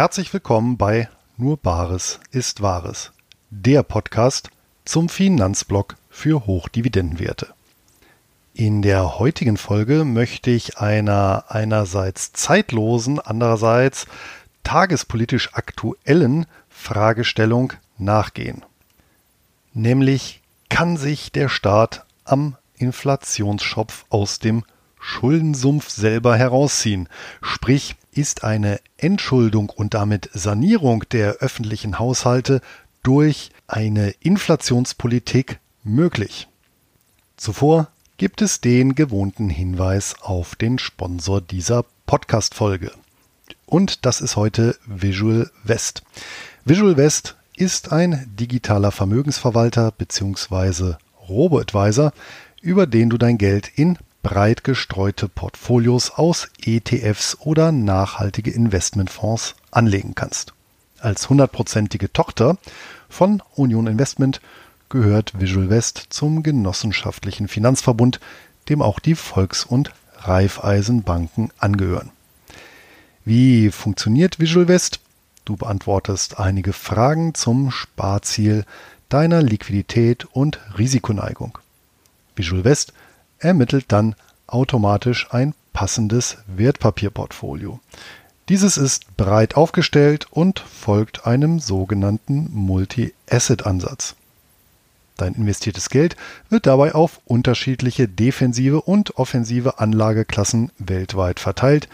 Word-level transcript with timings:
Herzlich 0.00 0.32
willkommen 0.32 0.78
bei 0.78 1.10
Nur 1.36 1.58
Bares 1.58 2.20
ist 2.30 2.62
Wahres, 2.62 3.12
der 3.50 3.82
Podcast 3.82 4.48
zum 4.86 5.10
Finanzblock 5.10 5.96
für 6.08 6.46
Hochdividendenwerte. 6.46 7.48
In 8.54 8.80
der 8.80 9.18
heutigen 9.18 9.58
Folge 9.58 10.06
möchte 10.06 10.52
ich 10.52 10.78
einer 10.78 11.44
einerseits 11.48 12.32
zeitlosen, 12.32 13.20
andererseits 13.20 14.06
tagespolitisch 14.62 15.52
aktuellen 15.52 16.46
Fragestellung 16.70 17.74
nachgehen. 17.98 18.64
Nämlich 19.74 20.40
kann 20.70 20.96
sich 20.96 21.30
der 21.30 21.50
Staat 21.50 22.06
am 22.24 22.56
Inflationsschopf 22.78 24.06
aus 24.08 24.38
dem 24.38 24.64
Schuldensumpf 24.98 25.90
selber 25.90 26.38
herausziehen, 26.38 27.06
sprich 27.42 27.96
ist 28.12 28.44
eine 28.44 28.80
Entschuldung 28.96 29.70
und 29.70 29.94
damit 29.94 30.30
Sanierung 30.32 31.04
der 31.10 31.34
öffentlichen 31.36 31.98
Haushalte 31.98 32.60
durch 33.02 33.50
eine 33.66 34.10
Inflationspolitik 34.20 35.60
möglich. 35.82 36.48
Zuvor 37.36 37.88
gibt 38.16 38.42
es 38.42 38.60
den 38.60 38.94
gewohnten 38.94 39.48
Hinweis 39.48 40.14
auf 40.20 40.54
den 40.54 40.78
Sponsor 40.78 41.40
dieser 41.40 41.86
Podcast-Folge. 42.06 42.92
Und 43.64 44.04
das 44.04 44.20
ist 44.20 44.36
heute 44.36 44.76
Visual 44.84 45.50
West. 45.64 46.02
Visual 46.64 46.96
West 46.96 47.36
ist 47.56 47.92
ein 47.92 48.30
digitaler 48.38 48.90
Vermögensverwalter 48.90 49.92
bzw. 49.92 50.94
Robo-Advisor, 51.28 52.12
über 52.60 52.86
den 52.86 53.08
du 53.10 53.16
dein 53.16 53.38
Geld 53.38 53.70
in 53.74 53.96
breit 54.22 54.64
gestreute 54.64 55.28
Portfolios 55.28 56.10
aus 56.10 56.48
ETFs 56.64 57.38
oder 57.40 57.72
nachhaltige 57.72 58.50
Investmentfonds 58.50 59.54
anlegen 59.70 60.14
kannst. 60.14 60.52
Als 60.98 61.28
hundertprozentige 61.30 62.12
Tochter 62.12 62.58
von 63.08 63.42
Union 63.54 63.86
Investment 63.86 64.40
gehört 64.90 65.40
Visual 65.40 65.70
West 65.70 66.06
zum 66.10 66.42
genossenschaftlichen 66.42 67.48
Finanzverbund, 67.48 68.20
dem 68.68 68.82
auch 68.82 68.98
die 68.98 69.14
Volks- 69.14 69.64
und 69.64 69.92
Raiffeisenbanken 70.16 71.50
angehören. 71.58 72.10
Wie 73.24 73.70
funktioniert 73.70 74.38
Visual 74.38 74.68
West? 74.68 75.00
Du 75.44 75.56
beantwortest 75.56 76.38
einige 76.38 76.72
Fragen 76.72 77.34
zum 77.34 77.70
Sparziel 77.70 78.64
deiner 79.08 79.42
Liquidität 79.42 80.26
und 80.26 80.58
Risikoneigung. 80.76 81.58
Visual 82.36 82.64
West 82.64 82.92
ermittelt 83.40 83.86
dann 83.88 84.14
automatisch 84.46 85.28
ein 85.32 85.54
passendes 85.72 86.38
Wertpapierportfolio. 86.46 87.80
Dieses 88.48 88.76
ist 88.76 89.16
breit 89.16 89.56
aufgestellt 89.56 90.26
und 90.30 90.58
folgt 90.60 91.26
einem 91.26 91.60
sogenannten 91.60 92.50
Multi-Asset-Ansatz. 92.52 94.16
Dein 95.16 95.34
investiertes 95.34 95.90
Geld 95.90 96.16
wird 96.48 96.66
dabei 96.66 96.94
auf 96.94 97.20
unterschiedliche 97.26 98.08
defensive 98.08 98.80
und 98.80 99.16
offensive 99.18 99.78
Anlageklassen 99.78 100.72
weltweit 100.78 101.40
verteilt, 101.40 101.88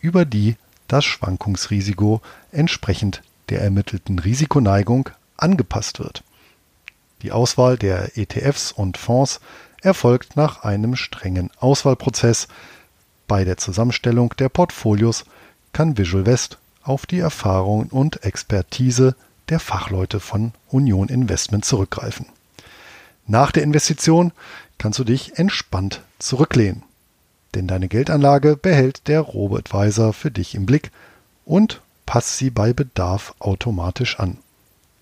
über 0.00 0.24
die 0.24 0.56
das 0.88 1.04
Schwankungsrisiko 1.04 2.20
entsprechend 2.52 3.22
der 3.48 3.62
ermittelten 3.62 4.18
Risikoneigung 4.18 5.10
angepasst 5.36 6.00
wird. 6.00 6.22
Die 7.22 7.32
Auswahl 7.32 7.78
der 7.78 8.18
ETFs 8.18 8.72
und 8.72 8.98
Fonds 8.98 9.40
erfolgt 9.84 10.36
nach 10.36 10.62
einem 10.62 10.96
strengen 10.96 11.50
Auswahlprozess. 11.58 12.48
Bei 13.26 13.44
der 13.44 13.56
Zusammenstellung 13.56 14.34
der 14.38 14.48
Portfolios 14.48 15.24
kann 15.72 15.98
Visual 15.98 16.26
West 16.26 16.58
auf 16.82 17.06
die 17.06 17.18
Erfahrungen 17.18 17.88
und 17.88 18.24
Expertise 18.24 19.14
der 19.48 19.60
Fachleute 19.60 20.20
von 20.20 20.52
Union 20.68 21.08
Investment 21.08 21.64
zurückgreifen. 21.64 22.26
Nach 23.26 23.52
der 23.52 23.62
Investition 23.62 24.32
kannst 24.78 24.98
du 24.98 25.04
dich 25.04 25.38
entspannt 25.38 26.02
zurücklehnen, 26.18 26.82
denn 27.54 27.66
deine 27.66 27.88
Geldanlage 27.88 28.56
behält 28.56 29.08
der 29.08 29.20
Robo-Advisor 29.20 30.12
für 30.12 30.30
dich 30.30 30.54
im 30.54 30.66
Blick 30.66 30.90
und 31.44 31.80
passt 32.06 32.36
sie 32.36 32.50
bei 32.50 32.72
Bedarf 32.72 33.34
automatisch 33.38 34.18
an. 34.20 34.38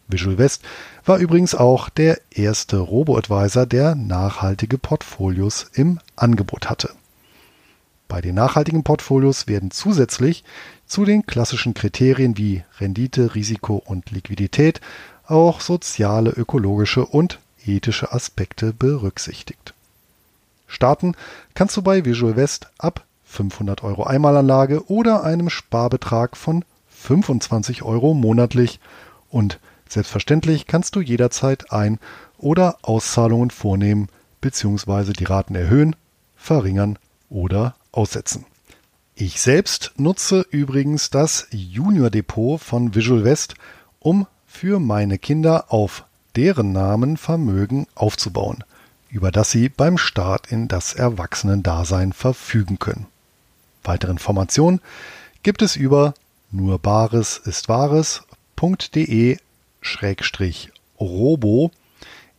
Visual 0.08 0.38
West 0.38 0.62
war 1.04 1.18
übrigens 1.18 1.54
auch 1.54 1.88
der 1.88 2.20
erste 2.30 2.78
Robo-Advisor, 2.78 3.66
der 3.66 3.94
nachhaltige 3.94 4.78
Portfolios 4.78 5.66
im 5.72 5.98
Angebot 6.16 6.68
hatte. 6.68 6.90
Bei 8.08 8.20
den 8.20 8.34
nachhaltigen 8.34 8.84
Portfolios 8.84 9.46
werden 9.46 9.70
zusätzlich 9.70 10.44
zu 10.86 11.04
den 11.04 11.24
klassischen 11.24 11.72
Kriterien 11.72 12.36
wie 12.36 12.62
Rendite, 12.78 13.34
Risiko 13.34 13.82
und 13.84 14.10
Liquidität 14.10 14.80
auch 15.26 15.60
soziale, 15.60 16.30
ökologische 16.30 17.06
und 17.06 17.38
ethische 17.64 18.12
Aspekte 18.12 18.72
berücksichtigt. 18.72 19.72
Starten 20.66 21.14
kannst 21.54 21.76
du 21.76 21.82
bei 21.82 22.04
Visual 22.04 22.36
West 22.36 22.68
ab 22.78 23.04
500 23.24 23.82
Euro 23.82 24.04
Einmalanlage 24.04 24.90
oder 24.90 25.24
einem 25.24 25.48
Sparbetrag 25.48 26.36
von 26.36 26.64
25 26.90 27.82
Euro 27.82 28.14
monatlich 28.14 28.78
und 29.30 29.58
Selbstverständlich 29.92 30.66
kannst 30.66 30.96
du 30.96 31.02
jederzeit 31.02 31.70
Ein- 31.70 31.98
oder 32.38 32.78
Auszahlungen 32.80 33.50
vornehmen 33.50 34.08
bzw. 34.40 35.12
die 35.12 35.24
Raten 35.24 35.54
erhöhen, 35.54 35.94
verringern 36.34 36.98
oder 37.28 37.74
aussetzen. 37.92 38.46
Ich 39.14 39.42
selbst 39.42 39.92
nutze 39.98 40.46
übrigens 40.50 41.10
das 41.10 41.46
Junior 41.50 42.08
Depot 42.08 42.58
von 42.58 42.94
Visual 42.94 43.22
West, 43.24 43.54
um 44.00 44.26
für 44.46 44.80
meine 44.80 45.18
Kinder 45.18 45.66
auf 45.68 46.06
deren 46.36 46.72
Namen 46.72 47.18
Vermögen 47.18 47.86
aufzubauen, 47.94 48.64
über 49.10 49.30
das 49.30 49.50
sie 49.50 49.68
beim 49.68 49.98
Start 49.98 50.50
in 50.50 50.68
das 50.68 50.94
Erwachsenendasein 50.94 52.14
verfügen 52.14 52.78
können. 52.78 53.08
Weitere 53.84 54.12
Informationen 54.12 54.80
gibt 55.42 55.60
es 55.60 55.76
über 55.76 56.14
nur 56.50 56.78
Bares 56.78 57.36
ist 57.44 57.68
Wahres.de 57.68 59.36
robo 61.00 61.70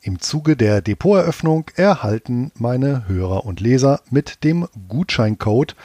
im 0.02 0.20
Zuge 0.20 0.58
der 0.58 0.82
Depoteröffnung 0.82 1.72
erhalten 1.76 2.52
meine 2.56 3.08
Hörer 3.08 3.46
und 3.46 3.62
Leser 3.62 4.02
mit 4.10 4.44
dem 4.44 4.68
Gutscheincode 4.90 5.76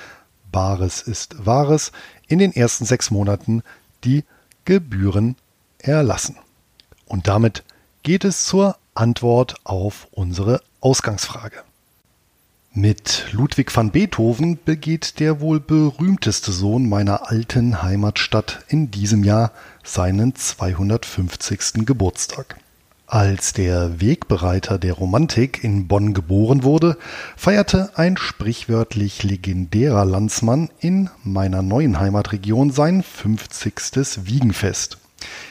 Bares 0.50 1.02
ist 1.02 1.46
Wahres 1.46 1.92
in 2.26 2.38
den 2.38 2.52
ersten 2.52 2.84
sechs 2.84 3.10
Monaten 3.10 3.62
die 4.04 4.24
Gebühren 4.64 5.36
erlassen. 5.78 6.36
Und 7.06 7.28
damit 7.28 7.62
geht 8.02 8.25
es 8.25 8.44
zur 8.44 8.76
Antwort 8.94 9.54
auf 9.64 10.08
unsere 10.10 10.62
Ausgangsfrage. 10.80 11.62
Mit 12.72 13.26
Ludwig 13.32 13.75
van 13.75 13.90
Beethoven 13.90 14.58
begeht 14.64 15.20
der 15.20 15.40
wohl 15.40 15.58
berühmteste 15.58 16.52
Sohn 16.52 16.88
meiner 16.88 17.30
alten 17.30 17.82
Heimatstadt 17.82 18.64
in 18.69 18.90
diesem 18.90 19.25
Jahr 19.25 19.52
seinen 19.88 20.34
250. 20.34 21.87
Geburtstag. 21.87 22.59
Als 23.06 23.54
der 23.54 24.03
Wegbereiter 24.03 24.78
der 24.78 24.93
Romantik 24.93 25.65
in 25.65 25.88
Bonn 25.88 26.12
geboren 26.12 26.62
wurde, 26.62 26.99
feierte 27.37 27.93
ein 27.94 28.19
sprichwörtlich 28.19 29.22
legendärer 29.22 30.04
Landsmann 30.04 30.69
in 30.78 31.09
meiner 31.25 31.62
neuen 31.62 31.99
Heimatregion 31.99 32.71
sein 32.71 33.03
50. 33.03 34.26
Wiegenfest. 34.26 34.99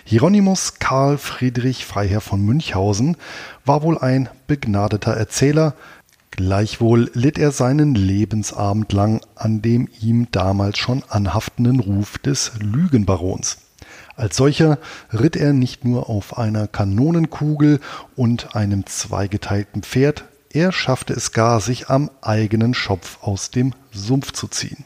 Hieronymus 0.06 0.76
Karl 0.76 1.18
Friedrich 1.18 1.84
Freiherr 1.84 2.22
von 2.22 2.42
Münchhausen 2.42 3.18
war 3.66 3.82
wohl 3.82 3.98
ein 3.98 4.30
begnadeter 4.46 5.14
Erzähler, 5.14 5.74
Gleichwohl 6.30 7.10
litt 7.16 7.40
er 7.40 7.52
seinen 7.52 7.96
Lebensabend 7.96 8.94
lang 8.94 9.22
an 9.34 9.64
dem 9.64 9.90
ihm 10.02 10.28
damals 10.32 10.78
schon 10.78 11.02
anhaftenden 11.10 11.80
Ruf 11.80 12.20
des 12.20 12.52
Lügenbarons. 12.60 13.58
Als 14.18 14.36
solcher 14.36 14.80
ritt 15.14 15.36
er 15.36 15.54
nicht 15.54 15.86
nur 15.86 16.10
auf 16.10 16.40
einer 16.40 16.68
Kanonenkugel 16.68 17.80
und 18.16 18.56
einem 18.56 18.88
zweigeteilten 18.88 19.84
Pferd, 19.84 20.26
er 20.52 20.72
schaffte 20.72 21.14
es 21.14 21.34
gar, 21.34 21.62
sich 21.62 21.90
am 21.90 22.10
eigenen 22.22 22.74
Schopf 22.74 23.20
aus 23.22 23.52
dem 23.52 23.74
Sumpf 23.92 24.32
zu 24.32 24.48
ziehen. 24.48 24.86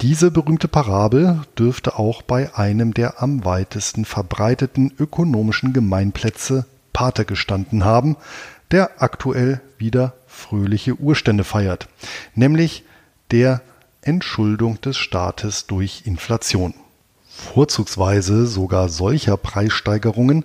Diese 0.00 0.30
berühmte 0.30 0.66
Parabel 0.66 1.42
dürfte 1.58 1.98
auch 1.98 2.22
bei 2.22 2.54
einem 2.56 2.94
der 2.94 3.22
am 3.22 3.44
weitesten 3.44 4.06
verbreiteten 4.06 4.92
ökonomischen 4.98 5.74
Gemeinplätze 5.74 6.64
Pate 6.94 7.26
gestanden 7.26 7.84
haben, 7.84 8.16
der 8.70 9.02
aktuell 9.02 9.60
wieder 9.76 10.14
fröhliche 10.26 10.94
Urstände 10.94 11.44
feiert, 11.44 11.88
nämlich 12.34 12.84
der 13.30 13.60
Entschuldung 14.00 14.80
des 14.80 14.96
Staates 14.96 15.66
durch 15.66 16.02
Inflation. 16.06 16.72
Vorzugsweise 17.36 18.46
sogar 18.46 18.88
solcher 18.88 19.36
Preissteigerungen, 19.36 20.44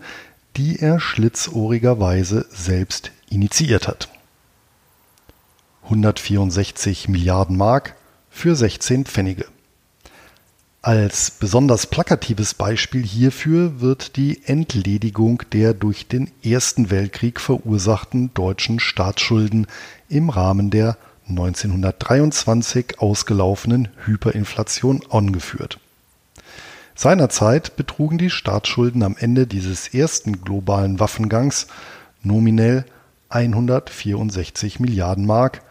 die 0.57 0.79
er 0.79 0.99
schlitzohrigerweise 0.99 2.45
selbst 2.49 3.11
initiiert 3.29 3.87
hat. 3.87 4.09
164 5.83 7.07
Milliarden 7.07 7.57
Mark 7.57 7.95
für 8.29 8.55
16 8.55 9.05
Pfennige. 9.05 9.45
Als 10.81 11.31
besonders 11.31 11.87
plakatives 11.87 12.53
Beispiel 12.53 13.03
hierfür 13.03 13.81
wird 13.81 14.15
die 14.15 14.41
Entledigung 14.45 15.43
der 15.51 15.73
durch 15.73 16.07
den 16.07 16.31
Ersten 16.43 16.89
Weltkrieg 16.89 17.39
verursachten 17.39 18.33
deutschen 18.33 18.79
Staatsschulden 18.79 19.67
im 20.07 20.29
Rahmen 20.29 20.69
der 20.69 20.97
1923 21.27 22.99
ausgelaufenen 22.99 23.89
Hyperinflation 24.05 25.01
angeführt. 25.09 25.79
Seinerzeit 27.01 27.77
betrugen 27.77 28.17
die 28.17 28.29
Staatsschulden 28.29 29.03
am 29.03 29.15
Ende 29.17 29.47
dieses 29.47 29.93
ersten 29.93 30.41
globalen 30.41 30.99
Waffengangs 30.99 31.67
nominell 32.23 32.83
164 33.29 34.81
Milliarden 34.81 35.25
Mark, 35.25 35.61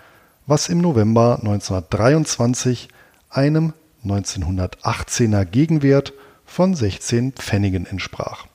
was 0.47 0.71
im 0.71 0.79
November 0.79 1.35
1923 1.41 2.89
einem 3.29 3.75
1918er 4.07 5.45
Gegenwert 5.45 6.15
von 6.47 6.75
16 6.75 7.33
Pfennigen 7.33 7.85
entsprach. 7.85 8.47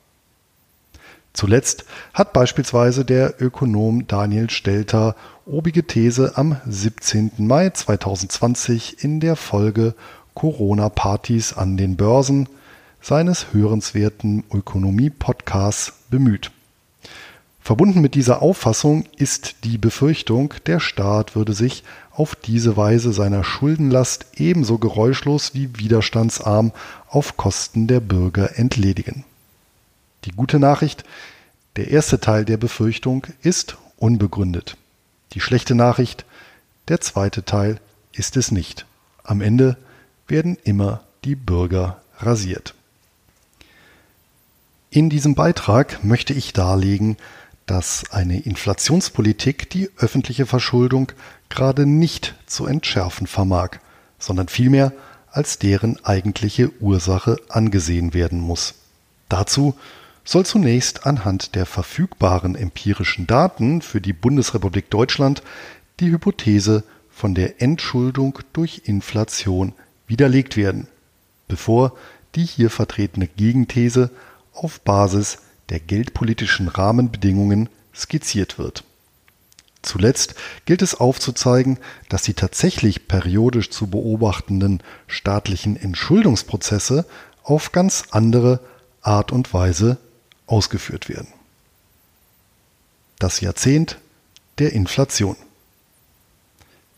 Zuletzt 1.32 1.84
hat 2.12 2.32
beispielsweise 2.32 3.04
der 3.04 3.40
Ökonom 3.40 4.08
Daniel 4.08 4.50
Stelter 4.50 5.14
obige 5.46 5.86
These 5.86 6.32
am 6.34 6.56
17. 6.66 7.34
Mai 7.38 7.70
2020 7.70 9.04
in 9.04 9.20
der 9.20 9.36
Folge 9.36 9.94
Corona-Partys 10.34 11.52
an 11.52 11.76
den 11.76 11.96
Börsen 11.96 12.48
seines 13.04 13.52
hörenswerten 13.52 14.44
Ökonomie-Podcasts 14.50 15.92
bemüht. 16.08 16.50
Verbunden 17.60 18.00
mit 18.00 18.14
dieser 18.14 18.40
Auffassung 18.40 19.04
ist 19.16 19.56
die 19.64 19.76
Befürchtung, 19.76 20.54
der 20.64 20.80
Staat 20.80 21.36
würde 21.36 21.52
sich 21.52 21.84
auf 22.12 22.34
diese 22.34 22.78
Weise 22.78 23.12
seiner 23.12 23.44
Schuldenlast 23.44 24.26
ebenso 24.36 24.78
geräuschlos 24.78 25.52
wie 25.52 25.78
widerstandsarm 25.78 26.72
auf 27.08 27.36
Kosten 27.36 27.86
der 27.88 28.00
Bürger 28.00 28.58
entledigen. 28.58 29.24
Die 30.24 30.32
gute 30.32 30.58
Nachricht, 30.58 31.04
der 31.76 31.88
erste 31.88 32.20
Teil 32.20 32.46
der 32.46 32.56
Befürchtung 32.56 33.26
ist 33.42 33.76
unbegründet. 33.98 34.78
Die 35.32 35.40
schlechte 35.40 35.74
Nachricht, 35.74 36.24
der 36.88 37.02
zweite 37.02 37.44
Teil 37.44 37.80
ist 38.12 38.38
es 38.38 38.50
nicht. 38.50 38.86
Am 39.22 39.42
Ende 39.42 39.76
werden 40.26 40.56
immer 40.64 41.02
die 41.24 41.34
Bürger 41.34 42.00
rasiert. 42.18 42.74
In 44.94 45.10
diesem 45.10 45.34
Beitrag 45.34 46.04
möchte 46.04 46.34
ich 46.34 46.52
darlegen, 46.52 47.16
dass 47.66 48.12
eine 48.12 48.38
Inflationspolitik 48.38 49.68
die 49.68 49.90
öffentliche 49.96 50.46
Verschuldung 50.46 51.10
gerade 51.48 51.84
nicht 51.84 52.36
zu 52.46 52.66
entschärfen 52.66 53.26
vermag, 53.26 53.80
sondern 54.20 54.46
vielmehr 54.46 54.92
als 55.32 55.58
deren 55.58 55.98
eigentliche 56.04 56.70
Ursache 56.80 57.38
angesehen 57.48 58.14
werden 58.14 58.38
muss. 58.38 58.74
Dazu 59.28 59.74
soll 60.22 60.46
zunächst 60.46 61.06
anhand 61.06 61.56
der 61.56 61.66
verfügbaren 61.66 62.54
empirischen 62.54 63.26
Daten 63.26 63.82
für 63.82 64.00
die 64.00 64.12
Bundesrepublik 64.12 64.90
Deutschland 64.90 65.42
die 65.98 66.12
Hypothese 66.12 66.84
von 67.10 67.34
der 67.34 67.60
Entschuldung 67.60 68.38
durch 68.52 68.82
Inflation 68.84 69.72
widerlegt 70.06 70.56
werden, 70.56 70.86
bevor 71.48 71.96
die 72.36 72.44
hier 72.44 72.70
vertretene 72.70 73.26
Gegenthese 73.26 74.10
auf 74.54 74.80
Basis 74.80 75.38
der 75.68 75.80
geldpolitischen 75.80 76.68
Rahmenbedingungen 76.68 77.68
skizziert 77.94 78.58
wird. 78.58 78.84
Zuletzt 79.82 80.34
gilt 80.64 80.80
es 80.80 80.94
aufzuzeigen, 80.94 81.78
dass 82.08 82.22
die 82.22 82.34
tatsächlich 82.34 83.06
periodisch 83.06 83.70
zu 83.70 83.86
beobachtenden 83.86 84.82
staatlichen 85.06 85.76
Entschuldungsprozesse 85.76 87.04
auf 87.42 87.72
ganz 87.72 88.04
andere 88.10 88.60
Art 89.02 89.30
und 89.30 89.52
Weise 89.52 89.98
ausgeführt 90.46 91.08
werden. 91.10 91.28
Das 93.18 93.40
Jahrzehnt 93.40 93.98
der 94.58 94.72
Inflation. 94.72 95.36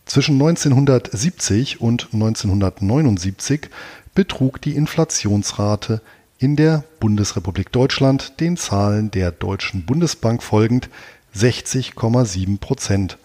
Zwischen 0.06 0.34
1970 0.34 1.80
und 1.80 2.08
1979 2.12 3.68
betrug 4.14 4.62
die 4.62 4.76
Inflationsrate 4.76 6.00
in 6.38 6.56
der 6.56 6.84
Bundesrepublik 7.00 7.72
Deutschland 7.72 8.40
den 8.40 8.56
Zahlen 8.56 9.10
der 9.10 9.32
Deutschen 9.32 9.86
Bundesbank 9.86 10.42
folgend 10.42 10.90
60,7 11.34 12.58
Prozent 12.58 13.18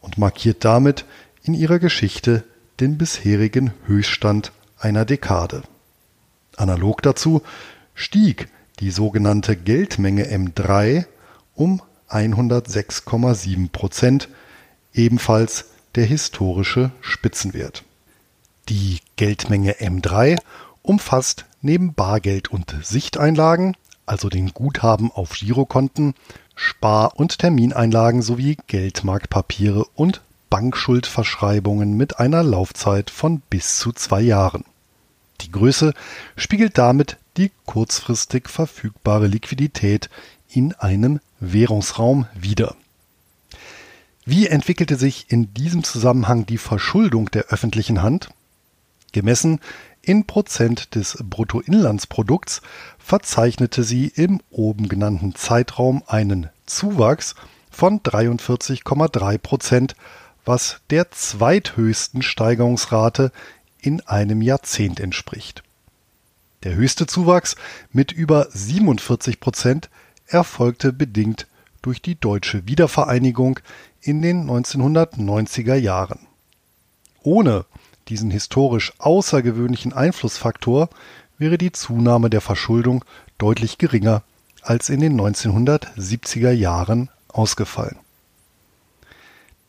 und 0.00 0.18
markiert 0.18 0.64
damit 0.64 1.04
in 1.42 1.54
ihrer 1.54 1.78
Geschichte 1.78 2.44
den 2.80 2.98
bisherigen 2.98 3.72
Höchststand 3.86 4.52
einer 4.78 5.04
Dekade. 5.04 5.62
Analog 6.56 7.02
dazu 7.02 7.42
stieg 7.94 8.48
die 8.80 8.90
sogenannte 8.90 9.56
Geldmenge 9.56 10.24
M3 10.24 11.06
um 11.54 11.82
106,7 12.08 13.70
Prozent, 13.70 14.28
ebenfalls 14.94 15.66
der 15.94 16.04
historische 16.04 16.90
Spitzenwert. 17.00 17.84
Die 18.68 19.00
Geldmenge 19.16 19.72
M3 19.72 20.38
umfasst 20.82 21.44
neben 21.60 21.94
Bargeld 21.94 22.48
und 22.48 22.74
Sichteinlagen, 22.82 23.76
also 24.06 24.28
den 24.28 24.48
Guthaben 24.54 25.10
auf 25.10 25.32
Girokonten, 25.32 26.14
Spar- 26.54 27.16
und 27.16 27.38
Termineinlagen 27.38 28.22
sowie 28.22 28.56
Geldmarktpapiere 28.66 29.84
und 29.94 30.22
Bankschuldverschreibungen 30.50 31.96
mit 31.96 32.18
einer 32.18 32.42
Laufzeit 32.42 33.10
von 33.10 33.40
bis 33.50 33.78
zu 33.78 33.92
zwei 33.92 34.22
Jahren. 34.22 34.64
Die 35.42 35.52
Größe 35.52 35.94
spiegelt 36.36 36.78
damit 36.78 37.16
die 37.36 37.52
kurzfristig 37.66 38.48
verfügbare 38.48 39.26
Liquidität 39.26 40.10
in 40.48 40.72
einem 40.74 41.20
Währungsraum 41.38 42.26
wider. 42.34 42.74
Wie 44.24 44.46
entwickelte 44.46 44.96
sich 44.96 45.26
in 45.28 45.54
diesem 45.54 45.84
Zusammenhang 45.84 46.44
die 46.44 46.58
Verschuldung 46.58 47.30
der 47.30 47.46
öffentlichen 47.46 48.02
Hand? 48.02 48.30
Gemessen 49.12 49.60
in 50.08 50.24
Prozent 50.24 50.94
des 50.94 51.18
Bruttoinlandsprodukts 51.22 52.62
verzeichnete 52.98 53.84
sie 53.84 54.06
im 54.06 54.40
oben 54.50 54.88
genannten 54.88 55.34
Zeitraum 55.34 56.02
einen 56.06 56.48
Zuwachs 56.64 57.34
von 57.70 58.00
43,3 58.00 59.36
Prozent, 59.36 59.96
was 60.46 60.80
der 60.88 61.10
zweithöchsten 61.10 62.22
Steigerungsrate 62.22 63.32
in 63.82 64.00
einem 64.00 64.40
Jahrzehnt 64.40 64.98
entspricht. 64.98 65.62
Der 66.62 66.74
höchste 66.74 67.06
Zuwachs 67.06 67.56
mit 67.92 68.10
über 68.10 68.48
47 68.50 69.40
Prozent 69.40 69.90
erfolgte 70.26 70.94
bedingt 70.94 71.46
durch 71.82 72.00
die 72.00 72.18
deutsche 72.18 72.66
Wiedervereinigung 72.66 73.60
in 74.00 74.22
den 74.22 74.48
1990er 74.48 75.74
Jahren. 75.74 76.20
Ohne 77.22 77.66
diesen 78.08 78.30
historisch 78.30 78.92
außergewöhnlichen 78.98 79.92
Einflussfaktor 79.92 80.88
wäre 81.38 81.58
die 81.58 81.72
Zunahme 81.72 82.30
der 82.30 82.40
Verschuldung 82.40 83.04
deutlich 83.38 83.78
geringer 83.78 84.22
als 84.62 84.88
in 84.88 85.00
den 85.00 85.18
1970er 85.20 86.50
Jahren 86.50 87.10
ausgefallen. 87.28 87.96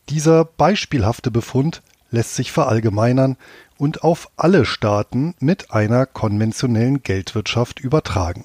Dieser 0.08 0.44
beispielhafte 0.44 1.30
Befund 1.30 1.82
lässt 2.10 2.34
sich 2.34 2.50
verallgemeinern 2.50 3.36
und 3.78 4.02
auf 4.02 4.28
alle 4.36 4.66
Staaten 4.66 5.34
mit 5.38 5.70
einer 5.70 6.06
konventionellen 6.06 7.02
Geldwirtschaft 7.02 7.78
übertragen. 7.78 8.44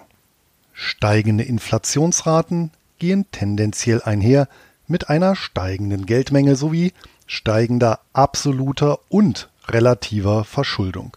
Steigende 0.73 1.43
Inflationsraten 1.43 2.71
gehen 2.99 3.25
tendenziell 3.31 4.01
einher 4.03 4.47
mit 4.87 5.09
einer 5.09 5.35
steigenden 5.35 6.05
Geldmenge 6.05 6.55
sowie 6.55 6.93
steigender 7.25 7.99
absoluter 8.13 8.99
und 9.09 9.49
relativer 9.67 10.43
Verschuldung. 10.43 11.15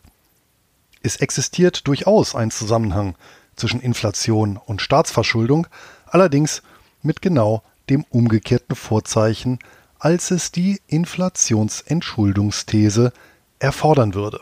Es 1.02 1.17
existiert 1.17 1.87
durchaus 1.87 2.35
ein 2.35 2.50
Zusammenhang 2.50 3.14
zwischen 3.57 3.81
Inflation 3.81 4.57
und 4.57 4.81
Staatsverschuldung, 4.83 5.67
allerdings 6.07 6.62
mit 7.02 7.23
genau 7.23 7.62
dem 7.90 8.05
umgekehrten 8.11 8.76
Vorzeichen, 8.76 9.59
als 9.99 10.31
es 10.31 10.52
die 10.52 10.81
Inflationsentschuldungsthese 10.87 13.12
erfordern 13.59 14.14
würde. 14.14 14.40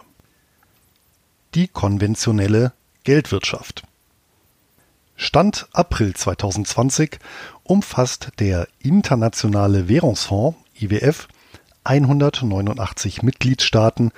Die 1.55 1.69
konventionelle 1.69 2.73
Geldwirtschaft. 3.05 3.85
Stand 5.17 5.69
April 5.73 6.13
2020 6.15 7.19
umfasst 7.63 8.33
der 8.39 8.69
Internationale 8.81 9.89
Währungsfonds 9.89 10.59
IWF 10.79 11.27
189 11.87 13.23
Mitgliedstaaten 13.23 14.13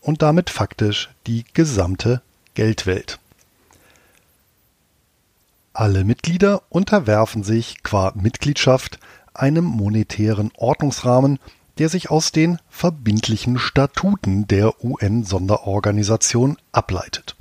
und 0.00 0.22
damit 0.22 0.50
faktisch 0.50 1.10
die 1.26 1.44
gesamte 1.54 2.20
Geldwelt. 2.54 3.18
Alle 5.72 6.04
Mitglieder 6.04 6.62
unterwerfen 6.68 7.42
sich 7.42 7.82
qua 7.82 8.12
Mitgliedschaft 8.14 8.98
einem 9.32 9.64
monetären 9.64 10.52
Ordnungsrahmen, 10.56 11.40
der 11.78 11.88
sich 11.88 12.10
aus 12.10 12.30
den 12.30 12.58
verbindlichen 12.70 13.58
Statuten 13.58 14.46
der 14.46 14.84
UN-Sonderorganisation 14.84 16.56
ableitet. 16.70 17.34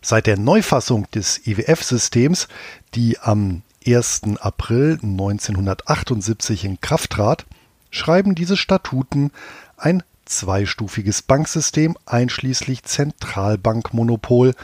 Seit 0.00 0.28
der 0.28 0.38
Neufassung 0.38 1.10
des 1.10 1.44
IWF-Systems, 1.46 2.46
die 2.94 3.18
am 3.18 3.62
1. 3.84 4.22
April 4.40 4.98
1978 5.02 6.64
in 6.64 6.80
Kraft 6.80 7.10
trat, 7.10 7.46
schreiben 7.90 8.34
diese 8.34 8.56
Statuten 8.56 9.30
ein 9.76 10.02
zweistufiges 10.24 11.22
Banksystem 11.22 11.96
einschließlich 12.06 12.82
Zentralbankmonopol 12.84 14.54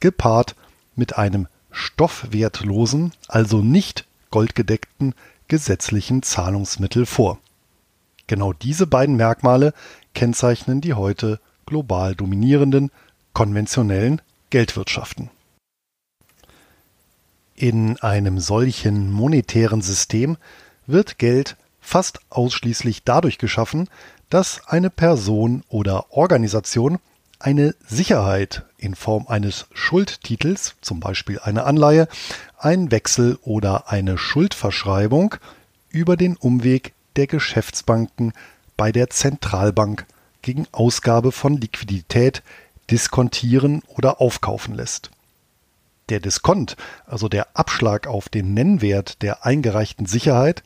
gepaart 0.00 0.56
mit 0.96 1.16
einem 1.16 1.46
stoffwertlosen, 1.70 3.12
also 3.28 3.62
nicht 3.62 4.06
goldgedeckten 4.30 5.14
gesetzlichen 5.48 6.22
Zahlungsmittel 6.22 7.06
vor. 7.06 7.38
Genau 8.26 8.52
diese 8.52 8.86
beiden 8.86 9.16
Merkmale 9.16 9.74
kennzeichnen 10.14 10.80
die 10.80 10.94
heute 10.94 11.40
global 11.66 12.14
dominierenden 12.14 12.90
konventionellen 13.32 14.20
Geldwirtschaften. 14.50 15.30
In 17.54 17.98
einem 17.98 18.40
solchen 18.40 19.10
monetären 19.10 19.82
System 19.82 20.36
wird 20.86 21.18
Geld 21.18 21.56
fast 21.82 22.20
ausschließlich 22.30 23.04
dadurch 23.04 23.36
geschaffen, 23.36 23.90
dass 24.30 24.66
eine 24.66 24.88
Person 24.88 25.62
oder 25.68 26.06
Organisation 26.10 26.98
eine 27.38 27.74
Sicherheit 27.86 28.64
in 28.78 28.94
Form 28.94 29.26
eines 29.26 29.66
Schuldtitels, 29.74 30.76
zum 30.80 31.00
Beispiel 31.00 31.38
eine 31.40 31.64
Anleihe, 31.64 32.08
ein 32.56 32.90
Wechsel 32.90 33.38
oder 33.42 33.90
eine 33.90 34.16
Schuldverschreibung 34.16 35.34
über 35.90 36.16
den 36.16 36.36
Umweg 36.36 36.94
der 37.16 37.26
Geschäftsbanken 37.26 38.32
bei 38.76 38.92
der 38.92 39.10
Zentralbank 39.10 40.06
gegen 40.40 40.66
Ausgabe 40.72 41.32
von 41.32 41.56
Liquidität 41.56 42.42
diskontieren 42.90 43.82
oder 43.88 44.20
aufkaufen 44.20 44.74
lässt. 44.74 45.10
Der 46.08 46.20
Diskont, 46.20 46.76
also 47.06 47.28
der 47.28 47.56
Abschlag 47.56 48.06
auf 48.06 48.28
den 48.28 48.54
Nennwert 48.54 49.22
der 49.22 49.44
eingereichten 49.44 50.06
Sicherheit, 50.06 50.62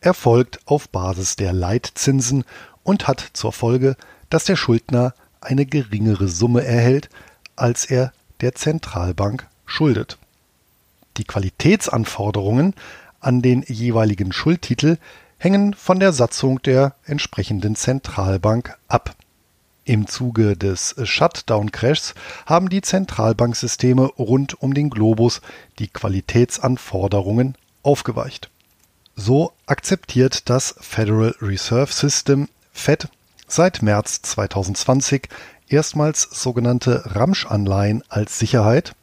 erfolgt 0.00 0.60
auf 0.66 0.88
Basis 0.88 1.36
der 1.36 1.52
Leitzinsen 1.52 2.44
und 2.82 3.08
hat 3.08 3.30
zur 3.32 3.52
Folge, 3.52 3.96
dass 4.30 4.44
der 4.44 4.56
Schuldner 4.56 5.14
eine 5.40 5.66
geringere 5.66 6.28
Summe 6.28 6.64
erhält, 6.64 7.08
als 7.56 7.84
er 7.84 8.12
der 8.40 8.54
Zentralbank 8.54 9.46
schuldet. 9.66 10.18
Die 11.16 11.24
Qualitätsanforderungen 11.24 12.74
an 13.20 13.42
den 13.42 13.64
jeweiligen 13.66 14.32
Schuldtitel 14.32 14.98
hängen 15.38 15.74
von 15.74 16.00
der 16.00 16.12
Satzung 16.12 16.62
der 16.62 16.94
entsprechenden 17.04 17.76
Zentralbank 17.76 18.76
ab. 18.88 19.14
Im 19.84 20.06
Zuge 20.06 20.56
des 20.56 20.94
Shutdown-Crashs 21.02 22.14
haben 22.46 22.68
die 22.68 22.82
Zentralbanksysteme 22.82 24.02
rund 24.02 24.60
um 24.60 24.74
den 24.74 24.90
Globus 24.90 25.40
die 25.78 25.88
Qualitätsanforderungen 25.88 27.56
aufgeweicht. 27.82 28.50
So 29.20 29.52
akzeptiert 29.66 30.48
das 30.48 30.76
Federal 30.78 31.34
Reserve 31.42 31.92
System 31.92 32.48
Fed 32.70 33.08
seit 33.48 33.82
März 33.82 34.22
2020 34.22 35.28
erstmals 35.68 36.22
sogenannte 36.22 37.02
Ramsch-Anleihen 37.04 38.04
als 38.08 38.38
Sicherheit. 38.38 38.94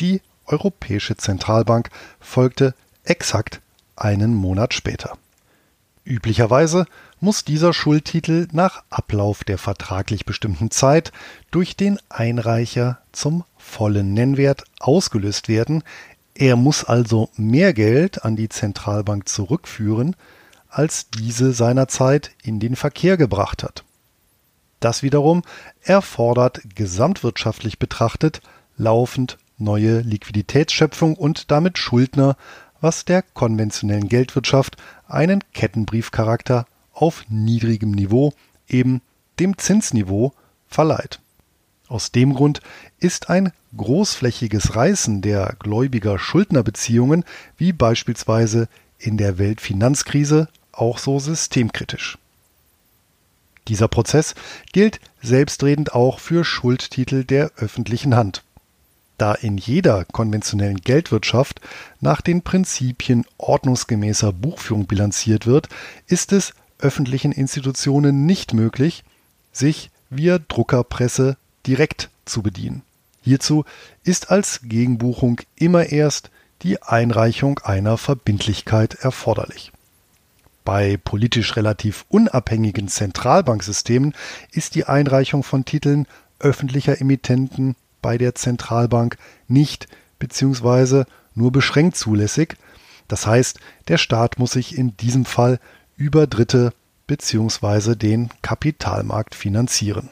Die 0.00 0.22
Europäische 0.46 1.18
Zentralbank 1.18 1.90
folgte 2.18 2.74
exakt 3.04 3.60
einen 3.94 4.34
Monat 4.34 4.72
später. 4.72 5.18
Üblicherweise 6.02 6.86
muss 7.20 7.44
dieser 7.44 7.74
Schuldtitel 7.74 8.48
nach 8.52 8.84
Ablauf 8.88 9.44
der 9.44 9.58
vertraglich 9.58 10.24
bestimmten 10.24 10.70
Zeit 10.70 11.12
durch 11.50 11.76
den 11.76 11.98
Einreicher 12.08 13.02
zum 13.12 13.44
vollen 13.58 14.14
Nennwert 14.14 14.64
ausgelöst 14.80 15.48
werden. 15.48 15.84
Er 16.40 16.54
muss 16.54 16.84
also 16.84 17.30
mehr 17.36 17.74
Geld 17.74 18.24
an 18.24 18.36
die 18.36 18.48
Zentralbank 18.48 19.28
zurückführen, 19.28 20.14
als 20.68 21.10
diese 21.10 21.52
seinerzeit 21.52 22.30
in 22.44 22.60
den 22.60 22.76
Verkehr 22.76 23.16
gebracht 23.16 23.64
hat. 23.64 23.82
Das 24.78 25.02
wiederum 25.02 25.42
erfordert 25.82 26.60
gesamtwirtschaftlich 26.76 27.80
betrachtet 27.80 28.40
laufend 28.76 29.36
neue 29.56 29.98
Liquiditätsschöpfung 30.02 31.16
und 31.16 31.50
damit 31.50 31.76
Schuldner 31.76 32.36
was 32.80 33.04
der 33.04 33.22
konventionellen 33.22 34.08
Geldwirtschaft 34.08 34.76
einen 35.08 35.42
Kettenbriefcharakter 35.52 36.66
auf 36.92 37.24
niedrigem 37.28 37.90
Niveau, 37.90 38.32
eben 38.68 39.02
dem 39.40 39.58
Zinsniveau, 39.58 40.32
verleiht. 40.68 41.18
Aus 41.88 42.12
dem 42.12 42.34
Grund 42.34 42.60
ist 43.00 43.30
ein 43.30 43.52
großflächiges 43.76 44.76
Reißen 44.76 45.22
der 45.22 45.56
Gläubiger-Schuldner-Beziehungen, 45.58 47.24
wie 47.56 47.72
beispielsweise 47.72 48.68
in 48.98 49.16
der 49.16 49.38
Weltfinanzkrise, 49.38 50.48
auch 50.72 50.98
so 50.98 51.18
systemkritisch. 51.18 52.18
Dieser 53.68 53.88
Prozess 53.88 54.34
gilt 54.72 55.00
selbstredend 55.22 55.94
auch 55.94 56.20
für 56.20 56.44
Schuldtitel 56.44 57.24
der 57.24 57.52
öffentlichen 57.56 58.14
Hand. 58.16 58.42
Da 59.18 59.34
in 59.34 59.58
jeder 59.58 60.04
konventionellen 60.04 60.80
Geldwirtschaft 60.80 61.60
nach 62.00 62.20
den 62.20 62.42
Prinzipien 62.42 63.26
ordnungsgemäßer 63.36 64.32
Buchführung 64.32 64.86
bilanziert 64.86 65.46
wird, 65.46 65.68
ist 66.06 66.32
es 66.32 66.54
öffentlichen 66.78 67.32
Institutionen 67.32 68.26
nicht 68.26 68.54
möglich, 68.54 69.04
sich 69.52 69.90
via 70.08 70.38
Druckerpresse 70.38 71.36
direkt 71.68 72.10
zu 72.24 72.42
bedienen. 72.42 72.82
Hierzu 73.22 73.64
ist 74.02 74.30
als 74.30 74.60
Gegenbuchung 74.64 75.40
immer 75.54 75.86
erst 75.86 76.30
die 76.62 76.82
Einreichung 76.82 77.60
einer 77.60 77.98
Verbindlichkeit 77.98 78.94
erforderlich. 78.94 79.70
Bei 80.64 80.98
politisch 81.02 81.56
relativ 81.56 82.04
unabhängigen 82.08 82.88
Zentralbanksystemen 82.88 84.14
ist 84.50 84.74
die 84.74 84.84
Einreichung 84.84 85.42
von 85.42 85.64
Titeln 85.64 86.06
öffentlicher 86.40 87.00
Emittenten 87.00 87.76
bei 88.02 88.18
der 88.18 88.34
Zentralbank 88.34 89.16
nicht 89.46 89.88
bzw. 90.18 91.04
nur 91.34 91.52
beschränkt 91.52 91.96
zulässig. 91.96 92.56
Das 93.08 93.26
heißt, 93.26 93.60
der 93.88 93.98
Staat 93.98 94.38
muss 94.38 94.52
sich 94.52 94.76
in 94.76 94.96
diesem 94.96 95.24
Fall 95.24 95.58
über 95.96 96.26
Dritte 96.26 96.72
bzw. 97.06 97.94
den 97.94 98.30
Kapitalmarkt 98.42 99.34
finanzieren. 99.34 100.10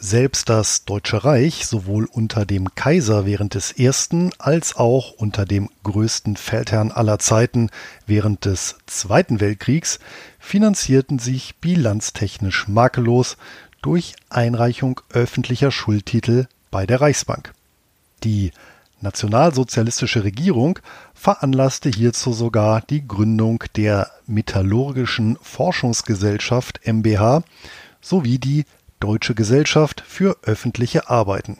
Selbst 0.00 0.48
das 0.48 0.84
Deutsche 0.84 1.24
Reich, 1.24 1.66
sowohl 1.66 2.04
unter 2.04 2.46
dem 2.46 2.72
Kaiser 2.76 3.26
während 3.26 3.54
des 3.54 3.72
Ersten 3.72 4.30
als 4.38 4.76
auch 4.76 5.10
unter 5.10 5.44
dem 5.44 5.70
größten 5.82 6.36
Feldherrn 6.36 6.92
aller 6.92 7.18
Zeiten 7.18 7.68
während 8.06 8.44
des 8.44 8.76
Zweiten 8.86 9.40
Weltkriegs, 9.40 9.98
finanzierten 10.38 11.18
sich 11.18 11.56
bilanztechnisch 11.56 12.68
makellos 12.68 13.36
durch 13.82 14.14
Einreichung 14.30 15.00
öffentlicher 15.10 15.72
Schuldtitel 15.72 16.46
bei 16.70 16.86
der 16.86 17.00
Reichsbank. 17.00 17.52
Die 18.22 18.52
nationalsozialistische 19.00 20.22
Regierung 20.22 20.78
veranlasste 21.12 21.88
hierzu 21.88 22.32
sogar 22.32 22.82
die 22.82 23.06
Gründung 23.06 23.64
der 23.74 24.12
Metallurgischen 24.28 25.38
Forschungsgesellschaft 25.42 26.86
MBH 26.86 27.42
sowie 28.00 28.38
die 28.38 28.64
Deutsche 29.00 29.34
Gesellschaft 29.34 30.02
für 30.06 30.36
öffentliche 30.42 31.08
Arbeiten. 31.08 31.58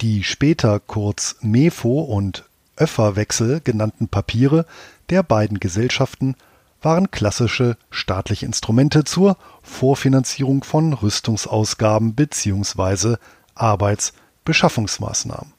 Die 0.00 0.24
später 0.24 0.80
kurz 0.80 1.36
MEFO 1.42 2.00
und 2.00 2.44
Öfferwechsel 2.76 3.60
genannten 3.60 4.08
Papiere 4.08 4.64
der 5.10 5.22
beiden 5.22 5.60
Gesellschaften 5.60 6.34
waren 6.82 7.10
klassische 7.10 7.76
staatliche 7.90 8.46
Instrumente 8.46 9.04
zur 9.04 9.36
Vorfinanzierung 9.62 10.64
von 10.64 10.94
Rüstungsausgaben 10.94 12.14
bzw. 12.14 13.16
Arbeitsbeschaffungsmaßnahmen. 13.54 15.52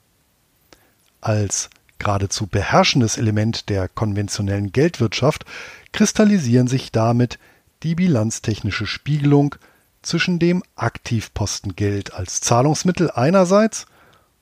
Als 1.21 1.69
geradezu 1.99 2.47
beherrschendes 2.47 3.17
Element 3.17 3.69
der 3.69 3.87
konventionellen 3.87 4.71
Geldwirtschaft 4.71 5.45
kristallisieren 5.91 6.67
sich 6.67 6.91
damit 6.91 7.37
die 7.83 7.93
bilanztechnische 7.93 8.87
Spiegelung 8.87 9.55
zwischen 10.01 10.39
dem 10.39 10.63
Aktivpostengeld 10.75 12.13
als 12.13 12.41
Zahlungsmittel 12.41 13.11
einerseits 13.11 13.85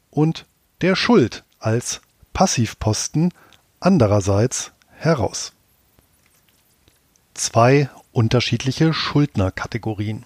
und 0.10 0.46
der 0.82 0.96
Schuld 0.96 1.44
als 1.60 2.02
Passivposten 2.34 3.34
andererseits 3.80 4.72
heraus 4.98 5.54
zwei 7.40 7.90
unterschiedliche 8.12 8.94
Schuldnerkategorien. 8.94 10.26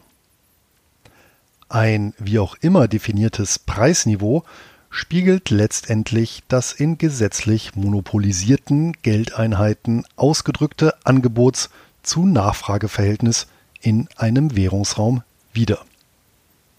Ein 1.69 2.13
wie 2.17 2.39
auch 2.39 2.55
immer 2.61 2.87
definiertes 2.87 3.59
Preisniveau 3.59 4.43
spiegelt 4.89 5.49
letztendlich 5.49 6.43
das 6.47 6.71
in 6.71 6.97
gesetzlich 6.97 7.75
monopolisierten 7.75 8.93
Geldeinheiten 9.01 10.05
ausgedrückte 10.15 10.95
Angebots- 11.03 11.69
zu 12.03 12.25
Nachfrageverhältnis 12.25 13.47
in 13.83 14.07
einem 14.15 14.55
Währungsraum 14.55 15.21
wider. 15.53 15.79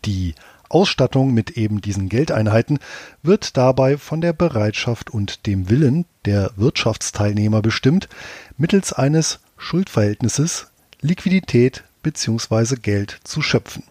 Die 0.04 0.34
Ausstattung 0.68 1.32
mit 1.32 1.52
eben 1.52 1.80
diesen 1.80 2.08
Geldeinheiten 2.08 2.78
wird 3.22 3.56
dabei 3.56 3.96
von 3.96 4.20
der 4.20 4.32
Bereitschaft 4.32 5.10
und 5.10 5.46
dem 5.46 5.70
Willen 5.70 6.06
der 6.24 6.50
Wirtschaftsteilnehmer 6.56 7.62
bestimmt, 7.62 8.08
mittels 8.56 8.92
eines 8.92 9.38
Schuldverhältnisses 9.56 10.68
Liquidität 11.00 11.84
bzw. 12.02 12.76
Geld 12.76 13.20
zu 13.24 13.40
schöpfen. 13.40 13.84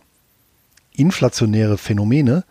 Inflationäre 0.95 1.77
Phänomene 1.77 2.43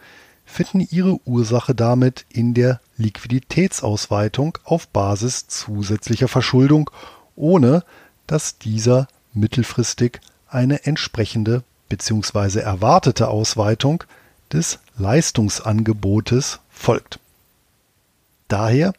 finden 0.45 0.87
ihre 0.91 1.19
Ursache 1.25 1.75
damit 1.75 2.25
in 2.29 2.55
der 2.55 2.81
Liquiditätsausweitung 2.97 4.59
auf 4.65 4.89
Basis 4.89 5.47
zusätzlicher 5.49 6.29
Verschuldung, 6.29 6.91
ohne 7.37 7.85
dass 8.27 8.59
dieser 8.59 9.09
mittelfristig 9.35 10.21
eine 10.53 10.85
entsprechende 10.85 11.65
bzw. 11.89 12.61
erwartete 12.61 13.29
Ausweitung 13.29 14.05
des 14.53 14.79
Leistungsangebotes 14.99 16.61
folgt. 16.71 17.19
Daher 18.49 18.93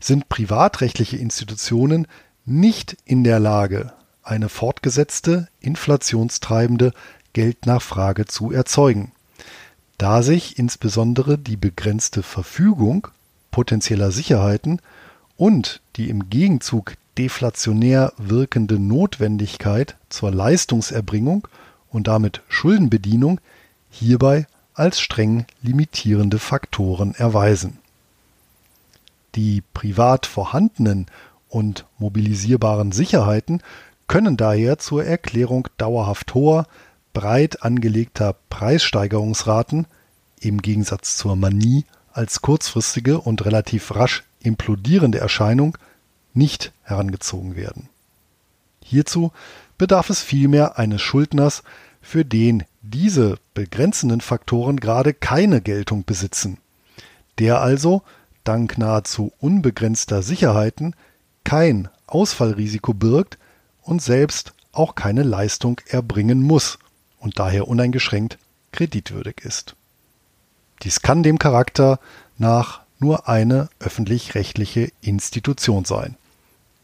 sind 0.00 0.28
privatrechtliche 0.28 1.16
Institutionen 1.16 2.06
nicht 2.44 2.96
in 3.04 3.24
der 3.24 3.40
Lage, 3.40 3.92
eine 4.22 4.48
fortgesetzte 4.48 5.48
inflationstreibende 5.60 6.92
Geldnachfrage 7.32 8.26
zu 8.26 8.52
erzeugen, 8.52 9.12
da 9.96 10.22
sich 10.22 10.58
insbesondere 10.58 11.38
die 11.38 11.56
begrenzte 11.56 12.22
Verfügung 12.22 13.08
potenzieller 13.50 14.12
Sicherheiten 14.12 14.80
und 15.36 15.80
die 15.96 16.10
im 16.10 16.28
Gegenzug 16.30 16.94
deflationär 17.18 18.12
wirkende 18.16 18.78
Notwendigkeit 18.78 19.96
zur 20.08 20.30
Leistungserbringung 20.30 21.48
und 21.90 22.06
damit 22.06 22.42
Schuldenbedienung 22.48 23.40
hierbei 23.90 24.46
als 24.74 25.00
streng 25.00 25.44
limitierende 25.60 26.38
Faktoren 26.38 27.14
erweisen. 27.14 27.78
Die 29.34 29.62
privat 29.74 30.26
vorhandenen 30.26 31.06
und 31.48 31.84
mobilisierbaren 31.98 32.92
Sicherheiten 32.92 33.62
können 34.06 34.36
daher 34.36 34.78
zur 34.78 35.04
Erklärung 35.04 35.68
dauerhaft 35.76 36.34
hoher, 36.34 36.66
breit 37.12 37.62
angelegter 37.62 38.36
Preissteigerungsraten 38.48 39.86
im 40.40 40.62
Gegensatz 40.62 41.16
zur 41.16 41.34
Manie 41.34 41.84
als 42.12 42.42
kurzfristige 42.42 43.18
und 43.20 43.44
relativ 43.44 43.94
rasch 43.94 44.22
implodierende 44.40 45.18
Erscheinung 45.18 45.76
nicht 46.34 46.72
herangezogen 46.82 47.56
werden. 47.56 47.88
Hierzu 48.82 49.32
bedarf 49.76 50.10
es 50.10 50.22
vielmehr 50.22 50.78
eines 50.78 51.02
Schuldners, 51.02 51.62
für 52.00 52.24
den 52.24 52.64
diese 52.80 53.38
begrenzenden 53.54 54.20
Faktoren 54.20 54.80
gerade 54.80 55.12
keine 55.12 55.60
Geltung 55.60 56.04
besitzen, 56.04 56.58
der 57.38 57.60
also 57.60 58.02
dank 58.44 58.78
nahezu 58.78 59.32
unbegrenzter 59.40 60.22
Sicherheiten 60.22 60.94
kein 61.44 61.88
Ausfallrisiko 62.06 62.94
birgt 62.94 63.38
und 63.82 64.00
selbst 64.00 64.52
auch 64.72 64.94
keine 64.94 65.22
Leistung 65.22 65.80
erbringen 65.88 66.40
muss 66.40 66.78
und 67.18 67.38
daher 67.38 67.68
uneingeschränkt 67.68 68.38
kreditwürdig 68.72 69.40
ist. 69.42 69.74
Dies 70.82 71.02
kann 71.02 71.22
dem 71.22 71.38
Charakter 71.38 71.98
nach 72.38 72.80
nur 72.98 73.28
eine 73.28 73.68
öffentlich-rechtliche 73.80 74.90
Institution 75.00 75.84
sein, 75.84 76.16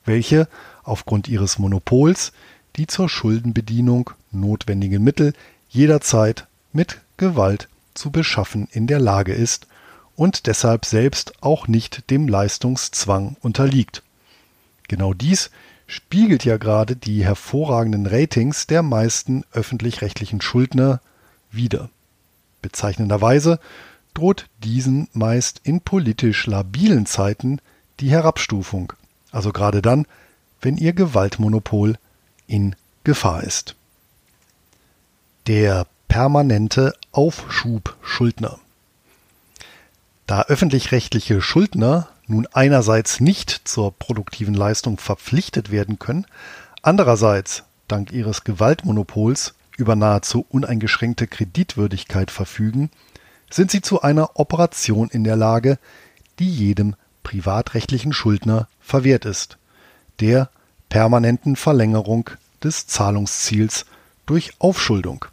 welche 0.05 0.49
aufgrund 0.83 1.29
ihres 1.29 1.59
Monopols 1.59 2.33
die 2.77 2.87
zur 2.87 3.09
Schuldenbedienung 3.09 4.11
notwendigen 4.33 5.03
Mittel 5.03 5.33
jederzeit 5.69 6.47
mit 6.73 7.01
Gewalt 7.17 7.69
zu 7.95 8.11
beschaffen 8.11 8.69
in 8.73 8.87
der 8.87 8.99
Lage 8.99 9.33
ist 9.33 9.67
und 10.17 10.47
deshalb 10.47 10.85
selbst 10.85 11.35
auch 11.43 11.69
nicht 11.69 12.11
dem 12.11 12.29
Leistungszwang 12.29 13.37
unterliegt. 13.41 14.03
Genau 14.89 15.15
dies 15.15 15.51
spiegelt 15.87 16.45
ja 16.45 16.57
gerade 16.57 16.97
die 16.97 17.25
hervorragenden 17.25 18.07
Ratings 18.07 18.67
der 18.67 18.83
meisten 18.83 19.45
öffentlich-rechtlichen 19.53 20.41
Schuldner 20.41 21.01
wider. 21.51 21.91
Bezeichnenderweise 22.63 23.61
droht 24.15 24.47
diesen 24.63 25.09
meist 25.13 25.61
in 25.65 25.81
politisch 25.81 26.47
labilen 26.47 27.07
Zeiten 27.07 27.61
die 28.01 28.11
Herabstufung, 28.11 28.93
also 29.31 29.53
gerade 29.53 29.83
dann, 29.83 30.07
wenn 30.61 30.77
ihr 30.77 30.93
Gewaltmonopol 30.93 31.99
in 32.47 32.75
Gefahr 33.05 33.43
ist. 33.43 33.75
Der 35.47 35.87
permanente 36.09 36.95
Aufschubschuldner. 37.13 38.59
Da 40.27 40.43
öffentlich-rechtliche 40.43 41.43
Schuldner 41.43 42.09
nun 42.27 42.47
einerseits 42.53 43.21
nicht 43.21 43.69
zur 43.69 43.93
produktiven 43.93 44.55
Leistung 44.55 44.99
verpflichtet 44.99 45.71
werden 45.71 45.99
können, 45.99 46.27
andererseits 46.83 47.65
dank 47.89 48.13
ihres 48.13 48.45
Gewaltmonopols 48.45 49.55
über 49.77 49.97
nahezu 49.97 50.47
uneingeschränkte 50.49 51.27
Kreditwürdigkeit 51.27 52.31
verfügen, 52.31 52.91
sind 53.51 53.71
sie 53.71 53.81
zu 53.81 54.03
einer 54.03 54.39
Operation 54.39 55.09
in 55.09 55.25
der 55.25 55.37
Lage, 55.37 55.79
die 56.39 56.51
jedem 56.51 56.97
privatrechtlichen 57.23 58.13
Schuldner 58.13 58.69
verwehrt 58.81 59.25
ist, 59.25 59.59
der 60.21 60.51
permanenten 60.89 61.57
Verlängerung 61.57 62.31
des 62.63 62.87
Zahlungsziels 62.87 63.87
durch 64.27 64.53
Aufschuldung. 64.59 65.25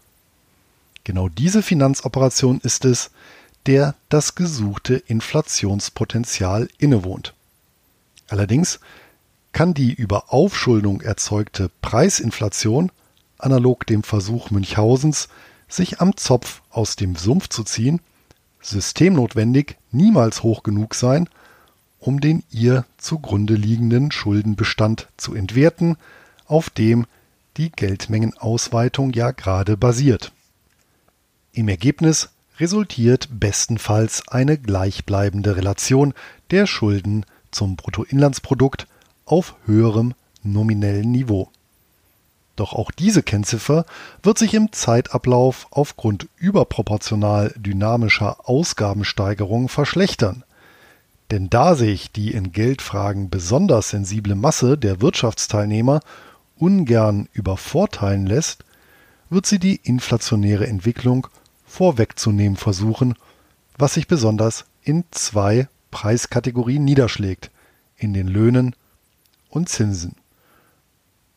Genau 1.04 1.30
diese 1.30 1.64
Finanzoperation 1.64 2.60
ist 2.62 2.86
es, 2.86 3.12
der 3.66 3.96
das 4.10 4.36
gesuchte 4.36 4.96
Inflationspotenzial 4.96 6.68
innewohnt. 6.78 7.34
Allerdings 8.28 8.80
kann 9.52 9.74
die 9.74 9.94
über 9.94 10.34
Aufschuldung 10.34 11.02
erzeugte 11.02 11.70
Preisinflation, 11.82 12.92
analog 13.38 13.86
dem 13.86 14.04
Versuch 14.04 14.52
Münchhausens, 14.52 15.28
sich 15.74 16.02
am 16.02 16.18
Zopf 16.18 16.62
aus 16.70 16.96
dem 16.96 17.16
Sumpf 17.16 17.50
zu 17.50 17.64
ziehen, 17.64 18.02
systemnotwendig 18.62 19.78
niemals 19.92 20.44
hoch 20.44 20.64
genug 20.64 20.96
sein, 20.96 21.28
um 22.00 22.20
den 22.20 22.44
ihr 22.52 22.86
zugrunde 22.98 23.56
liegenden 23.56 24.12
Schuldenbestand 24.12 25.08
zu 25.18 25.34
entwerten, 25.36 25.98
auf 26.46 26.70
dem 26.70 27.06
die 27.58 27.72
Geldmengenausweitung 27.72 29.14
ja 29.14 29.32
gerade 29.32 29.78
basiert. 29.78 30.32
Im 31.54 31.68
Ergebnis 31.68 32.30
resultiert 32.60 33.28
bestenfalls 33.32 34.28
eine 34.28 34.58
gleichbleibende 34.58 35.56
Relation 35.56 36.14
der 36.52 36.68
Schulden 36.68 37.26
zum 37.52 37.76
Bruttoinlandsprodukt 37.76 38.88
auf 39.26 39.56
höherem 39.66 40.14
nominellen 40.44 41.12
Niveau. 41.12 41.50
Doch 42.56 42.74
auch 42.74 42.92
diese 42.92 43.24
Kennziffer 43.24 43.86
wird 44.24 44.38
sich 44.38 44.54
im 44.54 44.72
Zeitablauf 44.72 45.68
aufgrund 45.72 46.28
überproportional 46.38 47.54
dynamischer 47.58 48.50
Ausgabensteigerungen 48.50 49.70
verschlechtern. 49.70 50.44
Denn 51.32 51.50
da 51.50 51.76
sich 51.76 52.12
die 52.12 52.32
in 52.32 52.52
Geldfragen 52.52 53.30
besonders 53.30 53.90
sensible 53.90 54.36
Masse 54.36 54.78
der 54.78 55.02
Wirtschaftsteilnehmer 55.02 56.02
ungern 56.58 57.30
übervorteilen 57.34 58.28
lässt, 58.28 58.66
wird 59.30 59.46
sie 59.46 59.60
die 59.60 59.78
inflationäre 59.78 60.68
Entwicklung 60.68 61.28
vorwegzunehmen 61.66 62.58
versuchen, 62.58 63.16
was 63.78 63.94
sich 63.94 64.08
besonders 64.08 64.66
in 64.84 65.06
zwei 65.12 65.70
Preiskategorien 65.90 66.84
niederschlägt, 66.84 67.50
in 67.96 68.14
den 68.14 68.28
Löhnen 68.28 68.76
und 69.50 69.70
Zinsen. 69.70 70.16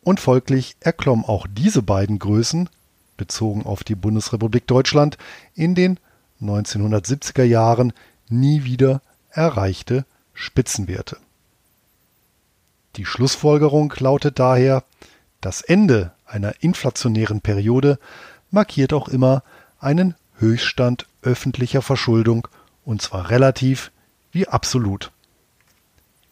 Und 0.05 0.19
folglich 0.19 0.75
erklomm 0.81 1.25
auch 1.25 1.47
diese 1.49 1.81
beiden 1.81 2.19
Größen, 2.19 2.69
bezogen 3.17 3.65
auf 3.65 3.83
die 3.83 3.95
Bundesrepublik 3.95 4.67
Deutschland, 4.67 5.17
in 5.55 5.73
den 5.73 5.99
1970er 6.39 7.43
Jahren 7.43 7.91
nie 8.29 8.65
wieder 8.65 9.01
erreichte 9.31 10.05
Spitzenwerte. 10.35 11.17
Die 12.97 13.05
Schlussfolgerung 13.05 13.91
lautet 13.97 14.37
daher, 14.37 14.83
das 15.41 15.61
Ende 15.61 16.11
einer 16.27 16.53
inflationären 16.61 17.41
Periode 17.41 17.97
markiert 18.51 18.93
auch 18.93 19.07
immer 19.07 19.41
einen 19.79 20.13
Höchststand 20.37 21.07
öffentlicher 21.23 21.81
Verschuldung, 21.81 22.47
und 22.83 23.01
zwar 23.01 23.31
relativ 23.31 23.91
wie 24.31 24.47
absolut. 24.47 25.11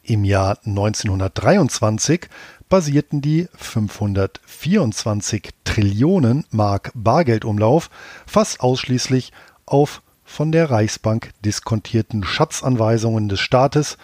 Im 0.05 0.25
Jahr 0.25 0.57
1923 0.65 2.27
basierten 2.67 3.21
die 3.21 3.47
524 3.55 5.51
Trillionen 5.63 6.43
Mark 6.49 6.91
Bargeldumlauf 6.93 7.89
fast 8.27 8.59
ausschließlich 8.59 9.31
auf 9.65 10.01
von 10.25 10.51
der 10.51 10.69
Reichsbank 10.69 11.31
diskontierten 11.45 12.25
Schatzanweisungen 12.25 13.29
des 13.29 13.39
Staates. 13.39 13.97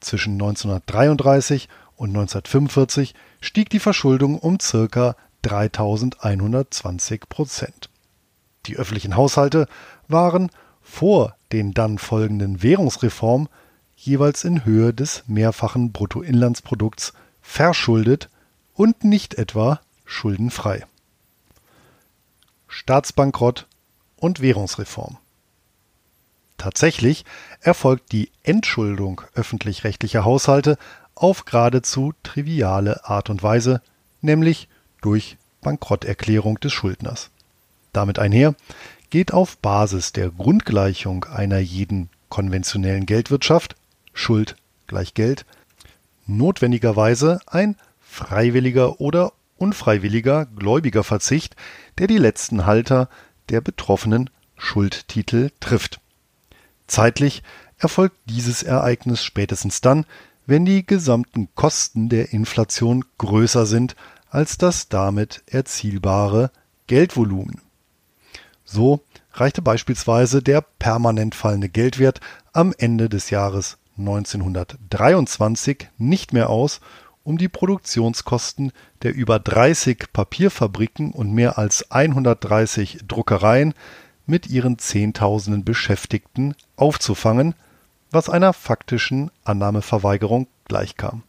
Zwischen 0.00 0.32
1933 0.34 1.68
und 1.96 2.08
1945 2.08 3.14
stieg 3.42 3.68
die 3.68 3.78
Verschuldung 3.78 4.38
um 4.38 4.56
ca. 4.56 5.16
3120 5.42 7.28
Prozent. 7.28 7.90
Die 8.64 8.76
öffentlichen 8.76 9.16
Haushalte 9.16 9.66
waren 10.08 10.50
vor 10.80 11.36
den 11.52 11.74
dann 11.74 11.98
folgenden 11.98 12.62
Währungsreformen 12.62 13.50
jeweils 14.04 14.44
in 14.44 14.64
Höhe 14.64 14.92
des 14.92 15.22
mehrfachen 15.26 15.92
Bruttoinlandsprodukts 15.92 17.12
verschuldet 17.40 18.28
und 18.74 19.04
nicht 19.04 19.34
etwa 19.34 19.80
schuldenfrei. 20.04 20.84
Staatsbankrott 22.66 23.66
und 24.16 24.40
Währungsreform. 24.40 25.18
Tatsächlich 26.58 27.24
erfolgt 27.60 28.12
die 28.12 28.30
Entschuldung 28.42 29.22
öffentlich-rechtlicher 29.34 30.24
Haushalte 30.24 30.78
auf 31.14 31.44
geradezu 31.44 32.12
triviale 32.22 33.04
Art 33.04 33.30
und 33.30 33.42
Weise, 33.42 33.82
nämlich 34.20 34.68
durch 35.00 35.36
Bankrotterklärung 35.60 36.58
des 36.58 36.72
Schuldners. 36.72 37.30
Damit 37.92 38.18
einher 38.18 38.54
geht 39.10 39.32
auf 39.32 39.58
Basis 39.58 40.12
der 40.12 40.30
Grundgleichung 40.30 41.24
einer 41.24 41.58
jeden 41.58 42.08
konventionellen 42.28 43.06
Geldwirtschaft 43.06 43.76
Schuld 44.12 44.56
gleich 44.86 45.14
Geld 45.14 45.44
notwendigerweise 46.26 47.40
ein 47.46 47.76
freiwilliger 48.00 49.00
oder 49.00 49.32
unfreiwilliger 49.56 50.46
Gläubigerverzicht, 50.46 51.56
der 51.98 52.06
die 52.06 52.18
letzten 52.18 52.66
Halter 52.66 53.08
der 53.48 53.60
betroffenen 53.60 54.30
Schuldtitel 54.56 55.50
trifft. 55.60 56.00
Zeitlich 56.86 57.42
erfolgt 57.78 58.16
dieses 58.26 58.62
Ereignis 58.62 59.24
spätestens 59.24 59.80
dann, 59.80 60.04
wenn 60.46 60.64
die 60.64 60.84
gesamten 60.84 61.48
Kosten 61.54 62.08
der 62.08 62.32
Inflation 62.32 63.04
größer 63.18 63.66
sind 63.66 63.96
als 64.28 64.58
das 64.58 64.88
damit 64.88 65.42
erzielbare 65.46 66.50
Geldvolumen. 66.86 67.60
So 68.64 69.04
reichte 69.34 69.62
beispielsweise 69.62 70.42
der 70.42 70.62
permanent 70.62 71.34
fallende 71.34 71.68
Geldwert 71.68 72.20
am 72.52 72.74
Ende 72.76 73.08
des 73.08 73.30
Jahres 73.30 73.78
1923 73.98 75.88
nicht 75.98 76.32
mehr 76.32 76.50
aus, 76.50 76.80
um 77.24 77.38
die 77.38 77.48
Produktionskosten 77.48 78.72
der 79.02 79.14
über 79.14 79.38
30 79.38 80.12
Papierfabriken 80.12 81.12
und 81.12 81.32
mehr 81.32 81.58
als 81.58 81.90
130 81.90 83.00
Druckereien 83.06 83.74
mit 84.26 84.48
ihren 84.48 84.78
Zehntausenden 84.78 85.64
Beschäftigten 85.64 86.54
aufzufangen, 86.76 87.54
was 88.10 88.28
einer 88.28 88.52
faktischen 88.52 89.30
Annahmeverweigerung 89.44 90.46
gleichkam. 90.66 91.22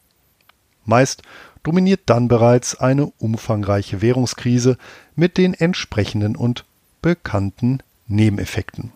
Meist 0.84 1.22
dominiert 1.62 2.02
dann 2.06 2.28
bereits 2.28 2.74
eine 2.76 3.06
umfangreiche 3.18 4.02
Währungskrise 4.02 4.76
mit 5.16 5.38
den 5.38 5.54
entsprechenden 5.54 6.36
und 6.36 6.64
bekannten 7.00 7.78
Nebeneffekten. 8.06 8.92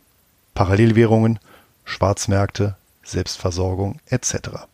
Parallelwährungen, 0.54 1.38
Schwarzmärkte, 1.84 2.76
Selbstversorgung 3.08 4.00
etc. 4.06 4.66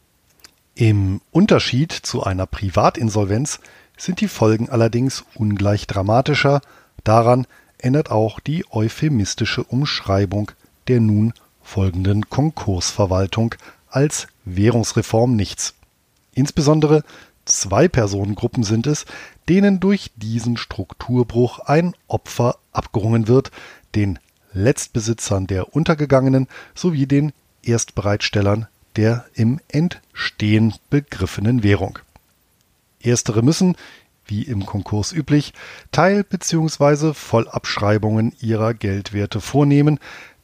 Im 0.74 1.20
Unterschied 1.30 1.92
zu 1.92 2.24
einer 2.24 2.46
Privatinsolvenz 2.46 3.60
sind 3.96 4.20
die 4.20 4.28
Folgen 4.28 4.68
allerdings 4.68 5.24
ungleich 5.34 5.86
dramatischer, 5.86 6.60
daran 7.04 7.46
ändert 7.78 8.10
auch 8.10 8.40
die 8.40 8.64
euphemistische 8.70 9.62
Umschreibung 9.62 10.50
der 10.88 11.00
nun 11.00 11.32
folgenden 11.62 12.28
Konkursverwaltung 12.28 13.54
als 13.88 14.26
Währungsreform 14.44 15.36
nichts. 15.36 15.74
Insbesondere 16.34 17.04
zwei 17.44 17.88
Personengruppen 17.88 18.64
sind 18.64 18.86
es, 18.86 19.06
denen 19.48 19.80
durch 19.80 20.10
diesen 20.16 20.56
Strukturbruch 20.56 21.60
ein 21.60 21.94
Opfer 22.08 22.56
abgerungen 22.72 23.28
wird, 23.28 23.50
den 23.94 24.18
Letztbesitzern 24.52 25.46
der 25.46 25.74
Untergegangenen 25.74 26.48
sowie 26.74 27.06
den 27.06 27.32
Erstbereitstellern 27.66 28.66
der 28.96 29.24
im 29.34 29.60
Entstehen 29.68 30.74
begriffenen 30.90 31.62
Währung. 31.62 31.98
Erstere 33.00 33.42
müssen, 33.42 33.76
wie 34.26 34.42
im 34.42 34.64
Konkurs 34.64 35.12
üblich, 35.12 35.52
Teil- 35.92 36.24
bzw. 36.24 37.12
Vollabschreibungen 37.12 38.34
ihrer 38.40 38.72
Geldwerte 38.72 39.40
vornehmen, 39.40 39.98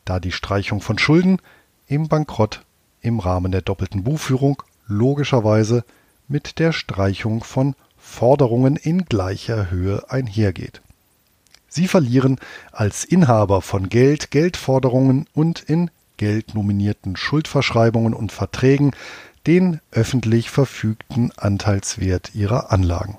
da 0.05 0.21
die 0.21 0.33
Streichung 0.33 0.81
von 0.81 0.99
Schulden 0.99 1.39
im 1.87 2.09
Bankrott 2.09 2.63
im 3.01 3.21
Rahmen 3.21 3.53
der 3.53 3.63
doppelten 3.63 4.05
Buchführung 4.05 4.63
logischerweise 4.87 5.85
mit 6.29 6.59
der 6.59 6.73
Streichung 6.73 7.43
von 7.43 7.75
Forderungen 7.97 8.77
in 8.77 9.05
gleicher 9.05 9.71
Höhe 9.71 10.11
einhergeht. 10.11 10.83
Sie 11.69 11.87
verlieren 11.87 12.39
als 12.73 13.05
Inhaber 13.05 13.63
von 13.63 13.89
Geld, 13.89 14.31
Geldforderungen 14.31 15.27
und 15.33 15.61
in 15.63 15.91
geldnominierten 16.21 17.17
Schuldverschreibungen 17.17 18.13
und 18.13 18.31
Verträgen 18.31 18.91
den 19.47 19.81
öffentlich 19.91 20.51
verfügten 20.51 21.33
Anteilswert 21.39 22.35
ihrer 22.35 22.71
Anlagen. 22.71 23.17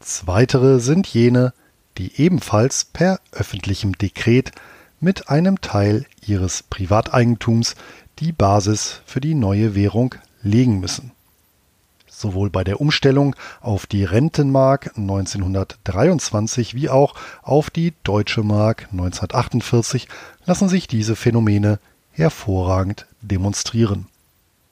Zweitere 0.00 0.80
sind 0.80 1.06
jene, 1.06 1.54
die 1.98 2.20
ebenfalls 2.20 2.84
per 2.84 3.20
öffentlichem 3.30 3.96
Dekret 3.96 4.50
mit 4.98 5.28
einem 5.28 5.60
Teil 5.60 6.04
ihres 6.26 6.64
Privateigentums 6.64 7.76
die 8.18 8.32
Basis 8.32 9.00
für 9.06 9.20
die 9.20 9.36
neue 9.36 9.76
Währung 9.76 10.16
legen 10.42 10.80
müssen. 10.80 11.12
Sowohl 12.22 12.50
bei 12.50 12.62
der 12.62 12.80
Umstellung 12.80 13.34
auf 13.60 13.88
die 13.88 14.04
Rentenmark 14.04 14.92
1923 14.96 16.72
wie 16.76 16.88
auch 16.88 17.16
auf 17.42 17.68
die 17.68 17.94
Deutsche 18.04 18.44
Mark 18.44 18.86
1948 18.92 20.06
lassen 20.46 20.68
sich 20.68 20.86
diese 20.86 21.16
Phänomene 21.16 21.80
hervorragend 22.12 23.06
demonstrieren. 23.22 24.06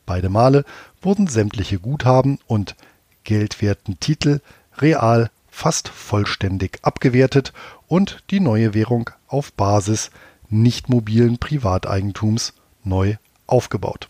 Beide 0.07 0.29
Male 0.29 0.65
wurden 1.03 1.27
sämtliche 1.27 1.81
Guthaben 1.81 2.39
und 2.47 2.77
geldwerten 3.25 3.99
Titel 3.99 4.39
real 4.79 5.29
fast 5.51 5.89
vollständig 5.89 6.79
abgewertet 6.83 7.53
und 7.89 8.23
die 8.31 8.39
neue 8.39 8.75
Währung 8.75 9.11
auf 9.27 9.53
Basis 9.55 10.13
nicht 10.51 10.89
mobilen 10.89 11.39
Privateigentums 11.39 12.53
neu 12.85 13.17
aufgebaut. 13.49 14.09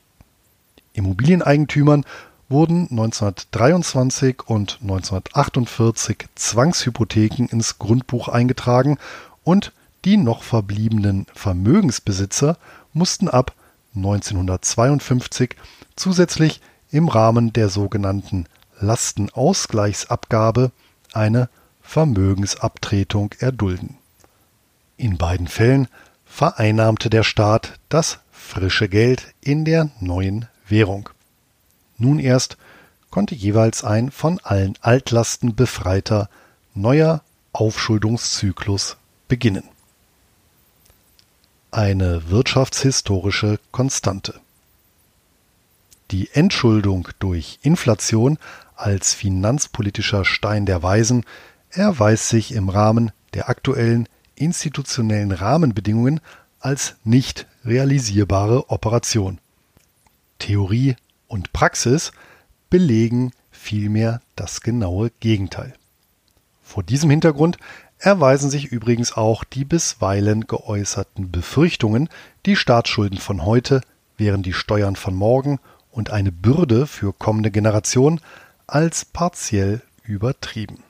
Immobilieneigentümern 0.92 2.05
wurden 2.50 2.88
1923 2.90 4.42
und 4.46 4.78
1948 4.82 6.28
Zwangshypotheken 6.34 7.46
ins 7.46 7.78
Grundbuch 7.78 8.28
eingetragen 8.28 8.98
und 9.44 9.72
die 10.04 10.16
noch 10.16 10.42
verbliebenen 10.42 11.26
Vermögensbesitzer 11.34 12.58
mussten 12.92 13.28
ab 13.28 13.54
1952 13.94 15.56
zusätzlich 15.96 16.60
im 16.90 17.08
Rahmen 17.08 17.52
der 17.52 17.68
sogenannten 17.68 18.46
Lastenausgleichsabgabe 18.80 20.72
eine 21.12 21.48
Vermögensabtretung 21.82 23.34
erdulden. 23.38 23.96
In 24.96 25.18
beiden 25.18 25.48
Fällen 25.48 25.88
vereinnahmte 26.24 27.10
der 27.10 27.22
Staat 27.22 27.78
das 27.88 28.18
frische 28.32 28.88
Geld 28.88 29.34
in 29.40 29.64
der 29.64 29.90
neuen 30.00 30.46
Währung. 30.68 31.10
Nun 32.00 32.18
erst 32.18 32.56
konnte 33.10 33.34
jeweils 33.34 33.84
ein 33.84 34.10
von 34.10 34.40
allen 34.42 34.74
Altlasten 34.80 35.54
befreiter 35.54 36.30
neuer 36.74 37.22
Aufschuldungszyklus 37.52 38.96
beginnen. 39.28 39.64
Eine 41.70 42.30
wirtschaftshistorische 42.30 43.60
Konstante. 43.70 44.40
Die 46.10 46.30
Entschuldung 46.32 47.08
durch 47.18 47.58
Inflation 47.62 48.38
als 48.76 49.12
finanzpolitischer 49.12 50.24
Stein 50.24 50.64
der 50.64 50.82
Weisen 50.82 51.24
erweist 51.68 52.30
sich 52.30 52.52
im 52.52 52.70
Rahmen 52.70 53.12
der 53.34 53.50
aktuellen 53.50 54.08
institutionellen 54.36 55.32
Rahmenbedingungen 55.32 56.20
als 56.60 56.96
nicht 57.04 57.46
realisierbare 57.64 58.70
Operation. 58.70 59.38
Theorie 60.38 60.96
und 61.30 61.52
Praxis 61.52 62.12
belegen 62.68 63.32
vielmehr 63.50 64.20
das 64.36 64.60
genaue 64.60 65.10
Gegenteil. 65.20 65.74
Vor 66.62 66.82
diesem 66.82 67.10
Hintergrund 67.10 67.56
erweisen 67.98 68.50
sich 68.50 68.66
übrigens 68.66 69.12
auch 69.12 69.44
die 69.44 69.64
bisweilen 69.64 70.46
geäußerten 70.46 71.30
Befürchtungen, 71.30 72.08
die 72.46 72.56
Staatsschulden 72.56 73.18
von 73.18 73.44
heute 73.44 73.80
wären 74.16 74.42
die 74.42 74.52
Steuern 74.52 74.96
von 74.96 75.14
morgen 75.14 75.58
und 75.90 76.10
eine 76.10 76.32
Bürde 76.32 76.86
für 76.86 77.12
kommende 77.12 77.50
Generationen 77.50 78.20
als 78.66 79.04
partiell 79.04 79.82
übertrieben. 80.02 80.82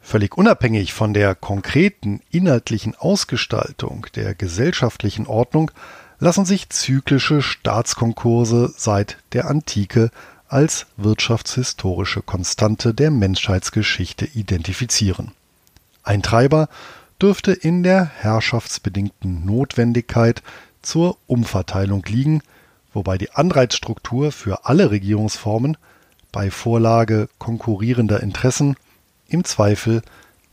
Völlig 0.00 0.38
unabhängig 0.38 0.94
von 0.94 1.12
der 1.12 1.34
konkreten 1.34 2.20
inhaltlichen 2.30 2.94
Ausgestaltung 2.94 4.06
der 4.14 4.34
gesellschaftlichen 4.34 5.26
Ordnung 5.26 5.70
lassen 6.20 6.44
sich 6.44 6.68
zyklische 6.70 7.42
Staatskonkurse 7.42 8.72
seit 8.76 9.18
der 9.32 9.48
Antike 9.48 10.10
als 10.48 10.86
wirtschaftshistorische 10.96 12.22
Konstante 12.22 12.94
der 12.94 13.10
Menschheitsgeschichte 13.10 14.24
identifizieren. 14.24 15.32
Ein 16.02 16.22
Treiber 16.22 16.68
dürfte 17.20 17.52
in 17.52 17.82
der 17.82 18.04
herrschaftsbedingten 18.04 19.44
Notwendigkeit 19.44 20.42
zur 20.82 21.18
Umverteilung 21.26 22.04
liegen, 22.06 22.42
wobei 22.94 23.18
die 23.18 23.32
Anreizstruktur 23.32 24.32
für 24.32 24.64
alle 24.64 24.90
Regierungsformen 24.90 25.76
bei 26.32 26.50
Vorlage 26.50 27.28
konkurrierender 27.38 28.22
Interessen 28.22 28.76
im 29.28 29.44
Zweifel 29.44 30.02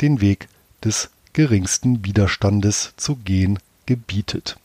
den 0.02 0.20
Weg 0.20 0.50
des 0.84 1.10
geringsten 1.34 2.04
Widerstandes 2.04 2.94
zu 2.98 3.16
gehen 3.16 3.60
gebietet. 3.86 4.58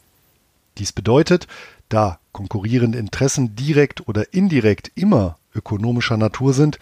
Dies 0.81 0.93
bedeutet, 0.93 1.47
da 1.90 2.19
konkurrierende 2.33 2.99
Interessen 2.99 3.55
direkt 3.55 4.09
oder 4.09 4.33
indirekt 4.33 4.90
immer 4.95 5.37
ökonomischer 5.55 6.16
Natur 6.16 6.55
sind, 6.55 6.79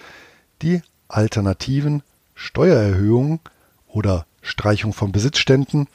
die 0.63 0.83
Alternativen 1.09 2.05
Steuererhöhungen 2.37 3.41
oder 3.89 4.25
Streichung 4.41 4.93
von 4.93 5.11
Besitzständen 5.11 5.89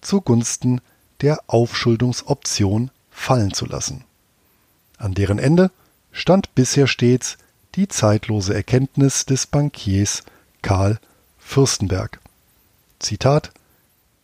zugunsten 0.00 0.80
der 1.20 1.40
Aufschuldungsoption 1.46 2.90
fallen 3.10 3.52
zu 3.52 3.66
lassen. 3.66 4.04
An 4.96 5.12
deren 5.12 5.38
Ende 5.38 5.70
stand 6.10 6.54
bisher 6.54 6.86
stets 6.86 7.36
die 7.74 7.86
zeitlose 7.86 8.54
Erkenntnis 8.54 9.26
des 9.26 9.46
Bankiers 9.46 10.22
Karl 10.62 10.98
Fürstenberg. 11.38 12.18
Zitat 12.98 13.52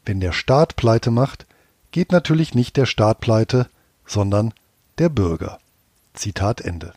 Wenn 0.06 0.20
der 0.20 0.32
Staat 0.32 0.76
pleite 0.76 1.10
macht, 1.10 1.44
geht 1.90 2.12
natürlich 2.12 2.54
nicht 2.54 2.76
der 2.76 2.86
Staat 2.86 3.20
pleite, 3.20 3.68
sondern 4.06 4.52
der 4.98 5.08
Bürger. 5.08 5.58
Zitat 6.14 6.60
Ende. 6.60 6.92